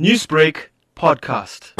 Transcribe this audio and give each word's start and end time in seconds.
Newsbreak 0.00 0.70
podcast. 0.96 1.72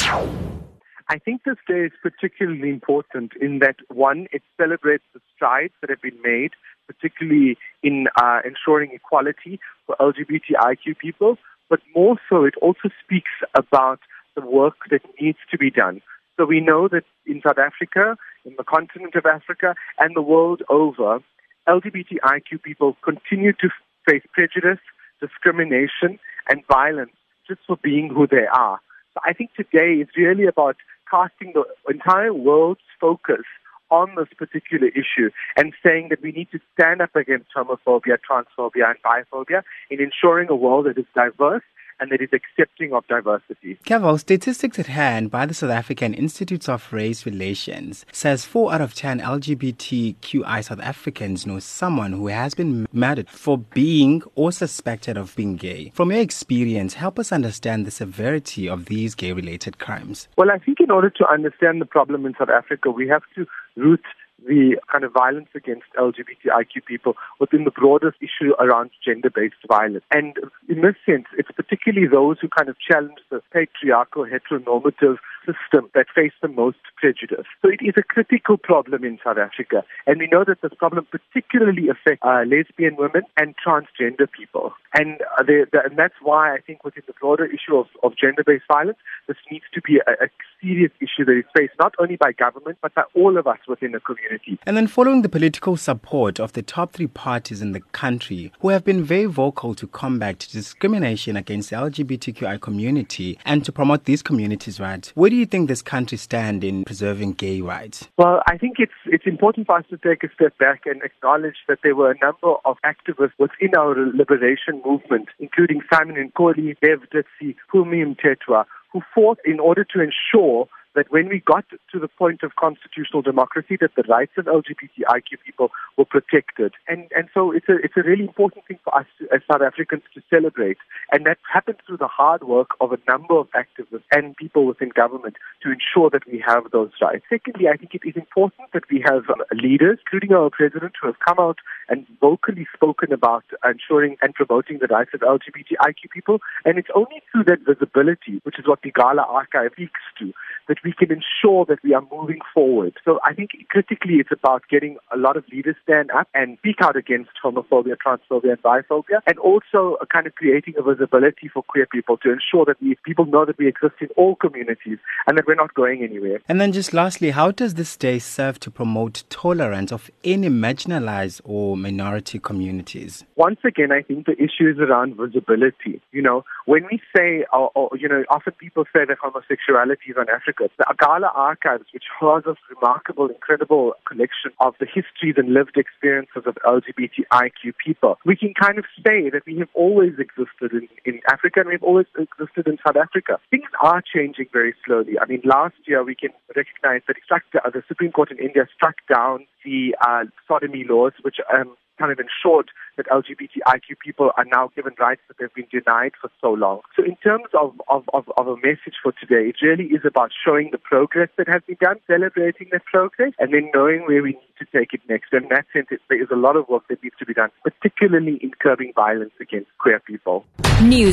I 1.08 1.18
think 1.18 1.42
this 1.42 1.56
day 1.66 1.86
is 1.86 1.92
particularly 2.00 2.70
important 2.70 3.32
in 3.40 3.58
that 3.58 3.74
one, 3.88 4.28
it 4.30 4.42
celebrates 4.56 5.02
the 5.12 5.20
strides 5.34 5.72
that 5.80 5.90
have 5.90 6.00
been 6.00 6.22
made, 6.22 6.52
particularly 6.86 7.58
in 7.82 8.06
uh, 8.14 8.38
ensuring 8.44 8.92
equality 8.92 9.58
for 9.84 9.96
LGBTIQ 9.98 10.96
people, 10.96 11.38
but 11.68 11.80
more 11.92 12.16
so, 12.28 12.44
it 12.44 12.54
also 12.62 12.88
speaks 13.04 13.32
about 13.56 13.98
the 14.36 14.42
work 14.42 14.76
that 14.92 15.02
needs 15.20 15.38
to 15.50 15.58
be 15.58 15.68
done. 15.68 16.00
So 16.36 16.44
we 16.44 16.60
know 16.60 16.86
that 16.86 17.02
in 17.26 17.42
South 17.44 17.58
Africa, 17.58 18.16
in 18.44 18.54
the 18.56 18.62
continent 18.62 19.16
of 19.16 19.26
Africa, 19.26 19.74
and 19.98 20.14
the 20.14 20.22
world 20.22 20.62
over, 20.68 21.18
LGBTIQ 21.66 22.62
people 22.62 22.96
continue 23.02 23.54
to 23.54 23.70
face 24.08 24.22
prejudice, 24.32 24.78
discrimination, 25.20 26.20
and 26.48 26.62
violence 26.68 27.10
just 27.46 27.60
for 27.66 27.76
being 27.82 28.08
who 28.08 28.26
they 28.26 28.46
are. 28.52 28.80
So 29.14 29.20
I 29.24 29.32
think 29.32 29.50
today 29.54 29.94
is 30.00 30.08
really 30.16 30.46
about 30.46 30.76
casting 31.10 31.52
the 31.54 31.64
entire 31.88 32.32
world's 32.32 32.80
focus 33.00 33.44
on 33.90 34.14
this 34.16 34.28
particular 34.36 34.88
issue 34.88 35.30
and 35.56 35.72
saying 35.84 36.08
that 36.10 36.22
we 36.22 36.32
need 36.32 36.50
to 36.50 36.58
stand 36.72 37.00
up 37.00 37.14
against 37.14 37.46
homophobia, 37.56 38.16
transphobia, 38.28 38.90
and 38.90 38.98
biphobia 39.04 39.62
in 39.90 40.00
ensuring 40.00 40.48
a 40.48 40.56
world 40.56 40.86
that 40.86 40.98
is 40.98 41.06
diverse 41.14 41.62
and 42.00 42.10
that 42.10 42.20
is 42.20 42.30
accepting 42.32 42.92
of 42.92 43.06
diversity. 43.06 43.78
Keval, 43.84 44.18
statistics 44.18 44.78
at 44.78 44.86
hand 44.86 45.30
by 45.30 45.46
the 45.46 45.54
South 45.54 45.70
African 45.70 46.14
Institute 46.14 46.68
of 46.68 46.92
Race 46.92 47.26
Relations 47.26 48.04
says 48.12 48.44
4 48.44 48.74
out 48.74 48.80
of 48.80 48.94
10 48.94 49.20
LGBTQI 49.20 50.64
South 50.64 50.80
Africans 50.80 51.46
know 51.46 51.58
someone 51.58 52.12
who 52.12 52.28
has 52.28 52.54
been 52.54 52.86
murdered 52.92 53.28
for 53.28 53.58
being 53.58 54.22
or 54.34 54.52
suspected 54.52 55.16
of 55.16 55.34
being 55.36 55.56
gay. 55.56 55.92
From 55.94 56.10
your 56.10 56.20
experience, 56.20 56.94
help 56.94 57.18
us 57.18 57.32
understand 57.32 57.86
the 57.86 57.90
severity 57.90 58.68
of 58.68 58.86
these 58.86 59.14
gay-related 59.14 59.78
crimes. 59.78 60.28
Well, 60.36 60.50
I 60.50 60.58
think 60.58 60.80
in 60.80 60.90
order 60.90 61.10
to 61.10 61.28
understand 61.30 61.80
the 61.80 61.86
problem 61.86 62.26
in 62.26 62.34
South 62.38 62.50
Africa, 62.50 62.90
we 62.90 63.08
have 63.08 63.22
to 63.34 63.46
root 63.76 64.02
the 64.46 64.76
kind 64.90 65.04
of 65.04 65.12
violence 65.12 65.48
against 65.54 65.86
LGBTIQ 65.98 66.84
people 66.86 67.14
within 67.40 67.64
the 67.64 67.70
broader 67.70 68.14
issue 68.20 68.52
around 68.58 68.90
gender-based 69.04 69.62
violence. 69.68 70.04
And 70.10 70.36
in 70.68 70.82
this 70.82 70.96
sense, 71.06 71.26
it's 71.38 71.50
particularly 71.50 72.06
those 72.06 72.38
who 72.40 72.48
kind 72.48 72.68
of 72.68 72.76
challenge 72.78 73.18
the 73.30 73.40
patriarchal 73.52 74.26
heteronormative 74.26 75.16
system 75.44 75.88
that 75.94 76.06
face 76.14 76.32
the 76.42 76.48
most 76.48 76.78
prejudice. 76.96 77.46
So 77.62 77.68
it 77.68 77.80
is 77.80 77.94
a 77.96 78.02
critical 78.02 78.56
problem 78.56 79.04
in 79.04 79.18
South 79.24 79.38
Africa. 79.38 79.84
And 80.06 80.18
we 80.18 80.28
know 80.30 80.44
that 80.44 80.62
this 80.62 80.72
problem 80.78 81.06
particularly 81.10 81.88
affects 81.88 82.22
uh, 82.22 82.44
lesbian 82.46 82.96
women 82.96 83.22
and 83.36 83.54
transgender 83.56 84.26
people. 84.30 84.72
And, 84.94 85.20
uh, 85.38 85.44
and 85.84 85.96
that's 85.96 86.14
why 86.22 86.54
I 86.54 86.60
think 86.60 86.84
within 86.84 87.02
the 87.06 87.14
broader 87.20 87.46
issue 87.46 87.76
of, 87.76 87.86
of 88.02 88.16
gender-based 88.16 88.64
violence, 88.68 88.98
this 89.28 89.36
needs 89.50 89.64
to 89.74 89.80
be 89.80 90.00
a, 90.06 90.24
a 90.24 90.28
serious 90.64 90.92
issue 91.00 91.24
that 91.26 91.36
is 91.38 91.44
faced 91.56 91.74
not 91.78 91.94
only 91.98 92.16
by 92.16 92.32
government, 92.32 92.78
but 92.80 92.94
by 92.94 93.02
all 93.14 93.36
of 93.36 93.46
us 93.46 93.58
within 93.68 93.92
the 93.92 94.00
community. 94.00 94.58
And 94.66 94.76
then 94.76 94.86
following 94.86 95.22
the 95.22 95.28
political 95.28 95.76
support 95.76 96.40
of 96.40 96.52
the 96.52 96.62
top 96.62 96.92
three 96.92 97.06
parties 97.06 97.60
in 97.60 97.72
the 97.72 97.80
country 97.92 98.52
who 98.60 98.70
have 98.70 98.84
been 98.84 99.04
very 99.04 99.26
vocal 99.26 99.74
to 99.74 99.86
combat 99.86 100.46
discrimination 100.50 101.36
against 101.36 101.70
the 101.70 101.76
LGBTQI 101.76 102.60
community 102.60 103.38
and 103.44 103.64
to 103.64 103.72
promote 103.72 104.04
these 104.04 104.22
communities' 104.22 104.80
rights, 104.80 105.12
where 105.14 105.30
do 105.30 105.36
you 105.36 105.46
think 105.46 105.68
this 105.68 105.82
country 105.82 106.18
stands 106.18 106.64
in 106.64 106.84
preserving 106.84 107.34
gay 107.34 107.60
rights? 107.60 108.08
Well, 108.16 108.42
I 108.46 108.56
think 108.56 108.76
it's 108.78 108.92
it's 109.06 109.26
important 109.26 109.66
for 109.66 109.78
us 109.78 109.84
to 109.90 109.98
take 109.98 110.24
a 110.24 110.32
step 110.34 110.56
back 110.58 110.82
and 110.86 111.02
acknowledge 111.02 111.56
that 111.68 111.78
there 111.82 111.94
were 111.94 112.10
a 112.10 112.18
number 112.22 112.54
of 112.64 112.76
activists 112.84 113.32
within 113.38 113.74
our 113.76 113.94
liberation 114.14 114.80
movement, 114.84 115.28
including 115.38 115.82
Simon 115.92 116.16
Nkoli, 116.16 116.76
Bev 116.80 117.00
Ditsie, 117.12 117.56
Phumi 117.72 118.04
Mtetwa, 118.04 118.64
who 118.94 119.02
fought 119.14 119.38
in 119.44 119.60
order 119.60 119.84
to 119.84 120.00
ensure 120.00 120.68
that 120.94 121.10
when 121.10 121.28
we 121.28 121.40
got 121.40 121.64
to 121.70 121.98
the 121.98 122.08
point 122.08 122.42
of 122.42 122.56
constitutional 122.56 123.22
democracy, 123.22 123.76
that 123.80 123.94
the 123.96 124.04
rights 124.08 124.32
of 124.38 124.46
LGBTIQ 124.46 125.38
people 125.44 125.70
were 125.96 126.04
protected. 126.04 126.72
And, 126.88 127.08
and 127.16 127.28
so 127.34 127.52
it's 127.52 127.68
a, 127.68 127.76
it's 127.82 127.96
a 127.96 128.02
really 128.02 128.24
important 128.24 128.64
thing 128.66 128.78
for 128.84 128.96
us 128.96 129.06
to, 129.18 129.28
as 129.34 129.40
South 129.50 129.62
Africans 129.62 130.02
to 130.14 130.22
celebrate. 130.30 130.78
And 131.12 131.26
that 131.26 131.38
happened 131.52 131.78
through 131.86 131.98
the 131.98 132.08
hard 132.08 132.44
work 132.44 132.70
of 132.80 132.92
a 132.92 132.98
number 133.08 133.34
of 133.34 133.48
activists 133.52 134.02
and 134.12 134.36
people 134.36 134.66
within 134.66 134.90
government 134.90 135.36
to 135.62 135.70
ensure 135.70 136.10
that 136.10 136.26
we 136.30 136.42
have 136.46 136.70
those 136.72 136.90
rights. 137.00 137.24
Secondly, 137.28 137.68
I 137.68 137.76
think 137.76 137.94
it 137.94 138.06
is 138.06 138.16
important 138.16 138.72
that 138.72 138.84
we 138.90 139.04
have 139.06 139.24
leaders, 139.52 139.98
including 140.06 140.36
our 140.36 140.50
president, 140.50 140.94
who 141.00 141.08
have 141.08 141.18
come 141.26 141.38
out 141.38 141.58
and 141.88 142.06
vocally 142.20 142.66
spoken 142.74 143.12
about 143.12 143.44
ensuring 143.64 144.16
and 144.22 144.34
promoting 144.34 144.78
the 144.78 144.86
rights 144.86 145.10
of 145.14 145.20
LGBTIQ 145.20 146.10
people. 146.12 146.40
And 146.64 146.78
it's 146.78 146.88
only 146.94 147.22
through 147.30 147.44
that 147.44 147.60
visibility, 147.66 148.40
which 148.44 148.58
is 148.58 148.66
what 148.66 148.82
the 148.82 148.90
GALA 148.90 149.22
Archive 149.22 149.72
speaks 149.72 150.00
to, 150.18 150.32
that 150.68 150.78
we 150.84 150.92
can 150.92 151.10
ensure 151.10 151.64
that 151.66 151.82
we 151.82 151.94
are 151.94 152.04
moving 152.12 152.40
forward. 152.52 152.94
So 153.04 153.18
I 153.24 153.32
think 153.32 153.50
critically 153.68 154.16
it's 154.16 154.30
about 154.30 154.62
getting 154.70 154.98
a 155.12 155.16
lot 155.16 155.36
of 155.36 155.44
leaders 155.50 155.76
stand 155.82 156.10
up 156.10 156.28
and 156.34 156.58
speak 156.58 156.76
out 156.82 156.96
against 156.96 157.30
homophobia, 157.42 157.96
transphobia, 158.04 158.52
and 158.52 158.62
biphobia, 158.62 159.20
and 159.26 159.38
also 159.38 159.96
kind 160.12 160.26
of 160.26 160.34
creating 160.34 160.74
a 160.78 160.82
visibility 160.82 161.48
for 161.48 161.62
queer 161.62 161.86
people 161.86 162.16
to 162.18 162.30
ensure 162.30 162.64
that 162.66 162.80
we, 162.80 162.96
people 163.04 163.24
know 163.24 163.44
that 163.44 163.58
we 163.58 163.66
exist 163.66 163.94
in 164.00 164.08
all 164.16 164.36
communities 164.36 164.98
and 165.26 165.38
that 165.38 165.46
we're 165.46 165.54
not 165.54 165.72
going 165.74 166.02
anywhere. 166.02 166.40
And 166.48 166.60
then 166.60 166.72
just 166.72 166.92
lastly, 166.92 167.30
how 167.30 167.50
does 167.50 167.74
this 167.74 167.96
day 167.96 168.18
serve 168.18 168.60
to 168.60 168.70
promote 168.70 169.24
tolerance 169.30 169.92
of 169.92 170.10
any 170.22 170.48
marginalized 170.48 171.40
or 171.44 171.76
minority 171.76 172.38
communities? 172.38 173.24
Once 173.36 173.58
again, 173.64 173.90
I 173.90 174.02
think 174.02 174.26
the 174.26 174.32
issue 174.32 174.68
is 174.68 174.78
around 174.78 175.16
visibility. 175.16 176.00
You 176.12 176.22
know, 176.22 176.44
when 176.66 176.84
we 176.90 177.00
say, 177.16 177.44
or, 177.52 177.70
or 177.74 177.90
you 177.96 178.08
know, 178.08 178.24
often 178.28 178.52
people 178.54 178.84
say 178.92 179.04
that 179.06 179.18
homosexuality 179.20 180.10
is 180.10 180.16
on 180.18 180.28
Africa. 180.28 180.68
The 180.78 180.84
Agala 180.90 181.30
Archives, 181.34 181.84
which 181.92 182.04
has 182.20 182.42
a 182.46 182.56
remarkable, 182.74 183.28
incredible 183.28 183.92
collection 184.06 184.50
of 184.60 184.74
the 184.80 184.86
histories 184.86 185.34
and 185.36 185.54
lived 185.54 185.76
experiences 185.76 186.42
of 186.46 186.56
LGBTIQ 186.66 187.74
people, 187.84 188.18
we 188.24 188.36
can 188.36 188.54
kind 188.54 188.78
of 188.78 188.84
say 189.06 189.30
that 189.30 189.42
we 189.46 189.58
have 189.58 189.68
always 189.74 190.14
existed 190.18 190.72
in, 190.72 190.88
in 191.04 191.20
Africa 191.30 191.60
and 191.60 191.68
we've 191.68 191.82
always 191.82 192.06
existed 192.18 192.66
in 192.66 192.78
South 192.84 192.96
Africa. 192.96 193.38
Things 193.50 193.70
are 193.82 194.02
changing 194.02 194.46
very 194.52 194.74
slowly. 194.84 195.18
I 195.20 195.26
mean, 195.26 195.42
last 195.44 195.76
year 195.86 196.02
we 196.02 196.14
can 196.14 196.30
recognize 196.56 197.02
that 197.06 197.16
struck, 197.24 197.42
the 197.52 197.82
Supreme 197.86 198.12
Court 198.12 198.30
in 198.30 198.38
India 198.38 198.66
struck 198.74 198.96
down 199.08 199.46
the 199.64 199.94
uh, 200.00 200.24
sodomy 200.48 200.84
laws, 200.88 201.12
which 201.22 201.36
um, 201.52 201.76
kind 201.98 202.12
of 202.12 202.18
ensured 202.18 202.70
that 202.96 203.06
LGBTIQ 203.06 203.98
people 204.02 204.30
are 204.36 204.44
now 204.44 204.70
given 204.74 204.94
rights 204.98 205.20
that 205.28 205.36
they've 205.38 205.54
been 205.54 205.66
denied 205.70 206.12
for 206.20 206.30
so 206.40 206.52
long. 206.52 206.80
So 206.96 207.04
in 207.04 207.16
terms 207.16 207.46
of, 207.58 207.74
of, 207.88 208.04
of, 208.12 208.24
of, 208.36 208.46
a 208.46 208.56
message 208.56 208.94
for 209.02 209.12
today, 209.12 209.48
it 209.48 209.56
really 209.62 209.86
is 209.86 210.02
about 210.04 210.30
showing 210.44 210.70
the 210.70 210.78
progress 210.78 211.28
that 211.38 211.48
has 211.48 211.62
been 211.66 211.76
done, 211.80 211.96
celebrating 212.06 212.68
that 212.72 212.84
progress, 212.84 213.32
and 213.38 213.52
then 213.52 213.70
knowing 213.74 214.02
where 214.06 214.22
we 214.22 214.30
need 214.30 214.54
to 214.58 214.66
take 214.66 214.92
it 214.92 215.00
next. 215.08 215.32
And 215.32 215.44
in 215.44 215.48
that 215.50 215.66
sense, 215.72 215.88
there 216.08 216.22
is 216.22 216.28
a 216.32 216.36
lot 216.36 216.56
of 216.56 216.68
work 216.68 216.84
that 216.88 217.02
needs 217.02 217.16
to 217.18 217.26
be 217.26 217.34
done, 217.34 217.50
particularly 217.62 218.38
in 218.40 218.52
curbing 218.60 218.92
violence 218.94 219.34
against 219.40 219.68
queer 219.78 220.00
people. 220.00 220.44
News. 220.82 221.12